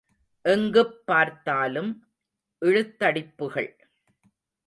[0.45, 1.91] எங்குப் பார்த்தாலும்
[2.61, 3.71] இழுத் தடிப்புகள்!